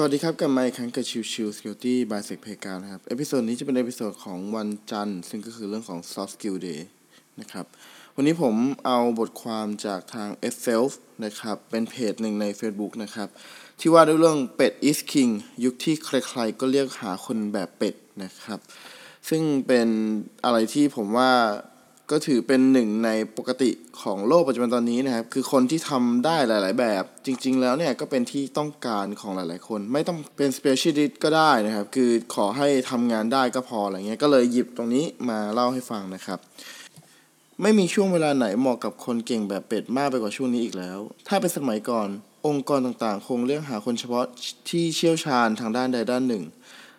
[0.00, 6.56] สวัสดีครับกลับมาอีกครั้งกับชิวชิว Security by Sec p a y กานะครับ episode นี้จะเป็น episode ของวันจันทร์ ซึ่งก็คือเรื่องของ Soft Skill
[6.66, 6.80] Day
[7.40, 7.66] นะครับ
[8.16, 8.54] วันนี้ผม
[8.86, 10.92] เอาบทความจากทาง s e l f
[11.24, 13.28] นะครับ เป็นเพจหนึ่งใน Facebook นะครับ
[13.80, 15.30] ที่ว่าด้วยเรื่องเป็ด is king
[15.64, 18.58] ยุคที่ใครๆก็เรียกหาคนแบบเป็ดนะครับ
[19.28, 19.88] ซึ่งเป็น
[20.44, 21.30] อะไรที่ผมว่า
[22.10, 23.70] ก็ถือเป็นหนึ่งในปกติ
[24.02, 36.38] ของโลกปัจจุบันตอนนี้นะครับ คือคนที่ทำได้หลาย ๆ แบบ จริง ๆ แล้วเนี่ยก็เป็นที่ต้องการของหลาย ๆ คน ไม่ต้องเป็น specialist ก็ได้นะครับ คือขอให้ทำงานได้ก็พออะไรเงี้ยก็เลยหยิบตรงนี้มาเล่าให้ฟังนะครับ
[37.62, 42.08] ไม่มีช่วงเวลาไหนเหมาะกับคนเก่งแบบเป็ดมากไปกว่าช่วงนี้อีกแล้ว ถ้าเป็นสมัยก่อน
[42.46, 44.24] องค์กรต่างๆ คงเลือกหาคนเฉพาะ
[44.68, 46.44] ที่เชี่ยวชาญทางด้านใดด้านหนึ่ง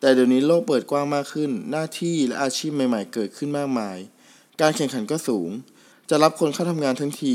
[0.00, 3.98] แต่เดี๋ยวนี้โลกเปิดกว้างมากขึ้น หน้าที่และอาชีพใหม่ ๆ เกิดขึ้นมากมาย
[4.60, 5.50] การแข่งขันก็สูง
[6.10, 7.34] จะรับคนเข้าทำงานทั้งที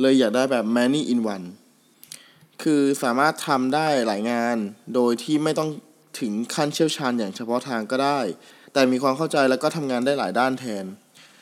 [0.00, 1.46] เลยอยากได้แบบ many in one
[2.62, 4.56] คือสามารถทำได้หลายงาน
[4.94, 5.70] โดยที่ไม่ต้อง
[6.20, 8.20] ถึงขั้นเชี่ยวชาญอย่างเฉพาะทางก็ได้
[8.72, 10.84] แต่มีความเข้าใจแล้วก็ทำงานได้หลายด้านแทน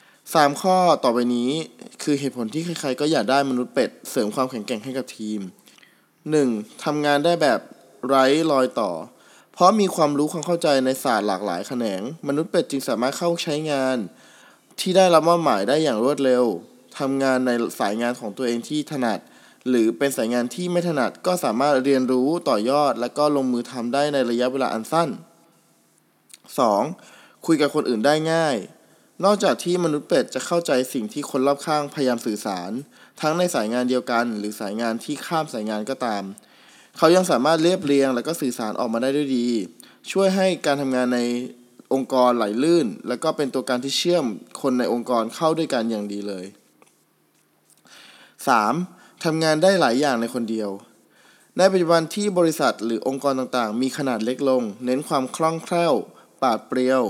[0.02, 1.50] 3 ข้อต่อไปนี้
[2.02, 5.40] คือเหตุผลที่ใครๆก็อยากได้มนุษย์เป็ด เสริมความแข็งแกร่งให้กับทีม
[6.10, 6.84] 1.
[6.84, 7.60] ทำงานได้แบบ
[8.08, 8.90] ไร้รอยต่อ
[9.52, 13.98] เพราะมีความรู้ความเข้าใจในศาสตร์หลากหลายแขนง มนุษย์เป็ดจึงสามารถเข้าใช้งาน
[14.80, 16.44] ที่ได้รับมอบหมายได้อย่างรวดเร็ว
[16.98, 19.18] ทำงานในสายงานของตัวเองที่ถนัด
[19.68, 25.08] หรือเป็นสายงานที่ไม่ถนัดก็สามารถเรียนรู้ต่อยอด และก็ลงมือทำได้ในระยะเวลาอันสั้น
[26.66, 27.46] 2.
[27.46, 28.56] คุยกับคนอื่นได้ง่าย
[29.24, 32.70] นอกจากที่มนุษย์เป็ดจะเข้าใจสิ่งที่คนรอบข้างพยายามสื่อสาร
[33.20, 36.22] ทั้งในสายงานเดียวกัน หรือสายงานที่ข้ามสายงานก็ตาม
[36.98, 39.48] เขายังสามารถเรียบเรียง และก็สื่อสารออกมาได้ด้วยดี
[40.10, 41.20] ช่วยให้การทำงานใน
[41.92, 44.24] องค์กรไหลลื่น แล้วก็เป็นตัวการที่เชื่อม
[44.62, 46.46] คนในองค์กรเข้าด้วยกันอย่างดีเลย
[48.44, 49.24] 3.
[49.24, 50.70] ทำงานได้หลายอย่างในคนเดียว
[51.56, 55.94] ในปัจจุบันที่บริษัทหรือองค์กรต่างๆ มีขนาดเล็กลง เน้นความคล่องแคล่ว
[56.42, 57.02] ปาดเปรียว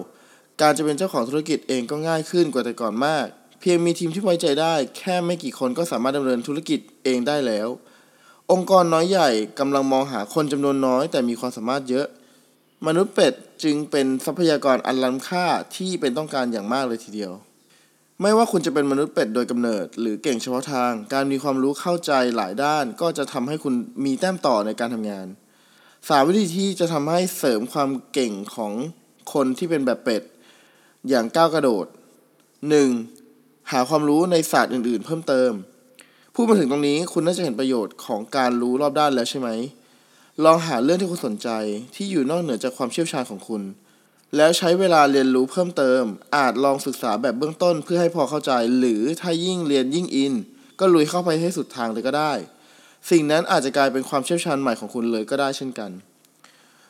[0.61, 3.27] การจะเป็นเจ้าของธุรกิจเองก็ง่ายขึ้นกว่าแต่ก่อนมาก
[3.61, 7.69] เพียงมีทีมที่ไว้ใจได้ แค่ไม่กี่คนก็สามารถดำเนินธุรกิจเองได้แล้ว
[8.53, 12.07] องค์กรน้อยใหญ่กำลังมองหาคนจำนวนน้อย แต่มีความสามารถเยอะ
[12.85, 17.33] มนุษย์เป็ดจึงเป็นทรัพยากรอันล้ำค่าที่เป็นต้องการอย่างมากเลยทีเดียว
[18.23, 25.27] ไม่ว่าคุณจะเป็นมนุษย์เป็ดโดยกำเนิด หรือเก่งเฉพาะทาง การมีความรู้เข้าใจหลายด้าน ก็จะทำให้คุณมีแต้มต่อในการทำงาน
[26.09, 28.73] สามวิธีที่จะทำให้เสริมความเก่งของ
[29.33, 30.23] คนที่เป็นแบบเป็ด
[31.09, 31.87] อย่างก้าวกระโดด
[32.99, 33.73] 1.
[33.73, 35.53] หาความรู้ในศาสตร์อื่น ๆ เพิ่มเติม
[36.35, 39.49] พูดมาถึงตรงนี้คุณน่าจะเห็นประโยชน์ของการรู้รอบด้านแล้วใช่ไหม
[40.45, 41.49] ลองหาเรื่องที่คุณสนใจ
[41.95, 43.63] ที่อยู่นอกเหนือจากความเชี่ยวชาญของคุณ
[44.37, 46.03] แล้วใช้เวลาเรียนรู้เพิ่มเติม
[46.37, 50.35] อาจลองศึกษาแบบเบื้องต้นเพื่อให้พอเข้าใจ หรือถ้ายิ่งเรียนยิ่งอิน
[50.81, 52.33] ก็ลุยเข้าไปให้สุดทางเลยก็ได้
[53.11, 55.91] สิ่งนั้นอาจจะกลายเป็นความเชี่ยวชาญใหม่ของคุณเลยก็ได้เช่นกัน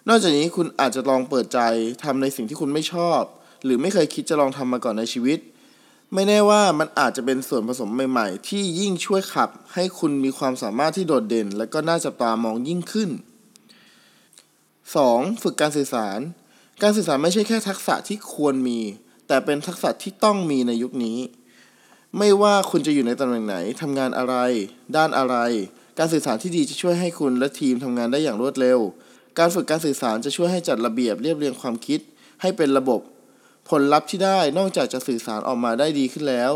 [0.09, 1.61] นอกจากนี้คุณอาจจะลองเปิดใจ
[2.05, 3.21] ทำในสิ่งที่คุณไม่ชอบ
[3.65, 5.39] หรือไม่เคยคิดจะลองทำมาก่อนในชีวิต
[6.15, 13.11] ไม่แน่ว่ามันอาจจะเป็นส่วนผสมใหม่ ๆ ที่ยิ่งช่วยขับ ให้คุณมีความสามารถที่โดดเด่น และก็น่าจับตามองยิ่งขึ้น
[14.95, 15.43] 2.
[15.43, 16.19] ฝึกการสื่อสาร
[16.83, 18.81] การสื่อสารไม่ใช่แค่ทักษะที่ควรมี
[19.29, 21.19] แต่เป็นทักษะที่ต้องมีในยุคนี้
[22.19, 24.35] ไม่ว่าคุณจะอยู่ในตำแหน่งไหนทำงานอะไร
[24.97, 25.37] ด้านอะไร
[25.99, 28.79] การสื่อสารที่ดีจะช่วยให้คุณและทีมทำงานได้อย่างรวดเร็ว
[29.39, 32.01] การฝึกการสื่อสารจะช่วยให้จัดระเบียบเรียบเรียงความคิด
[32.43, 33.01] ให้เป็นระบบ
[33.71, 36.53] ผลลัพธ์ที่ได้นอกจากจะสื่อสารออกมาได้ดีขึ้นแล้ว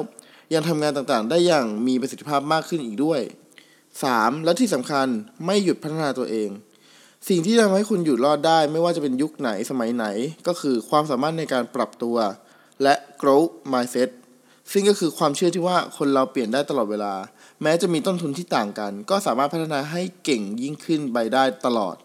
[0.55, 3.21] ยังทำงานต่างๆ ได้อย่างมีประสิทธิภาพมากขึ้นอีกด้วย
[3.83, 4.45] 3.
[4.45, 5.07] และที่สำคัญ
[5.47, 6.51] ไม่หยุดพัฒนาตัวเอง
[7.29, 10.07] สิ่งที่ทำให้คุณอยู่รอดได้ ไม่ว่าจะเป็นยุคไหนสมัยไหน
[10.47, 12.17] ก็คือความสามารถในการปรับตัว
[12.83, 14.11] และ growth mindset
[14.73, 17.15] ซึ่งก็คือความเชื่อที่ว่าคนเราเปลี่ยนได้ตลอดเวลา
[17.63, 21.97] แม้จะมีต้นทุนที่ต่างกัน ก็สามารถพัฒนาให้เก่งยิ่งขึ้นไปได้ตลอด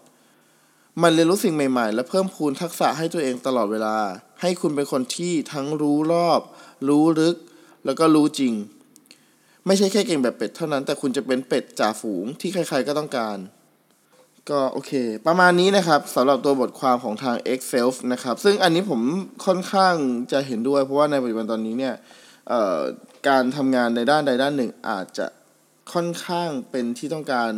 [1.02, 3.96] มันเรียนรู้สิ่งใหม่ ๆ และเพิ่มพูนทักษะให้ตัวเองตลอดเวลา
[4.42, 6.40] ให้คุณเป็นคนที่ทั้งรู้รอบ
[6.88, 7.36] รู้ลึก
[7.84, 8.54] แล้วก็รู้จริง
[9.66, 13.38] ไม่ใช่แค่เก่งแบบเป็ดเท่านั้น แต่คุณจะเป็นเป็ดจ่าฝูงที่ใครๆก็ต้องการ
[14.50, 14.92] ก็โอเค
[15.26, 19.00] ประมาณนี้นะครับสำหรับตัวบทความของทาง Excel นะครับ ซึ่งอันนี้ผม
[19.46, 19.94] ค่อนข้าง
[20.32, 21.94] จะเห็นด้วย เพราะว่าในปัจจุบันตอนนี้เนี่ย
[23.28, 25.26] การทำงานในด้านใดด้านหนึ่งอาจจะ
[25.92, 27.50] ค่อนข้างเป็นที่ต้องการ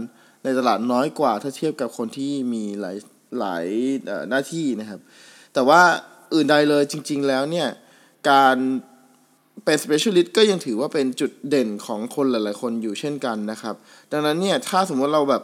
[0.44, 2.96] ในตลาดน้อยกว่าถ้าเทียบกับคนที่มีหลาย
[3.38, 3.66] หลาย
[4.30, 5.00] หน้าที่นะครับ
[5.54, 5.82] แต่ว่า
[6.34, 7.68] อื่นใดเลยจริง ๆ แล้วเนี่ย
[8.30, 8.56] การ
[9.64, 13.74] เป็น specialist ก็ยังถือว่าเป็นจุดเด่นของคนหลาย ๆ คนอยู่เช่นกันนะครับ
[14.12, 15.42] ดังนั้นเนี่ยถ้าสมมติเราแบบ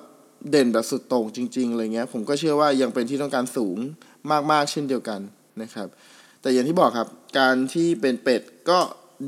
[0.50, 3.78] เด่นแบบสุดโต่งจริงๆอะไรเงี้ยผมก็เชื่อว่ายังเป็นที่ต้องการสูง
[4.50, 5.20] มากๆ เช่นเดียวกัน
[5.62, 5.88] นะครับ
[6.42, 7.08] แต่อย่างที่บอกครับ
[7.38, 8.80] การที่เป็นเป็ดก็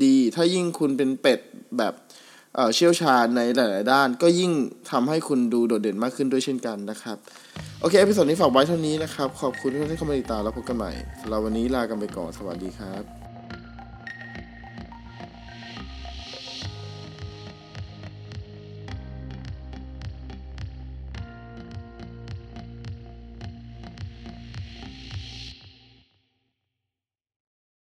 [0.03, 1.39] ดีถ้ายิ่งคุณเป็นเป็ด
[1.77, 4.51] แบบเชี่ยวชาญในหลาย ๆ ด้าน ก็ยิ่ง
[4.91, 7.17] ทำให้คุณดูโดดเด่นมากขึ้นด้วยเช่นกันนะครับ
[7.81, 10.91] โอเค episode นี้ฝากไว้เท่านี้นะครับ ขอบคุณที่เข้ามาติดตามแล้วพบกันใหม่
[11.21, 13.26] สำหรับวันนี้ลากันไปก่อนสวัสดีครับ